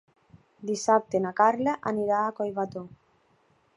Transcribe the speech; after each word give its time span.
Dissabte 0.69 1.21
na 1.25 1.33
Carla 1.41 1.75
anirà 1.93 2.23
a 2.23 2.33
Collbató. 2.41 2.87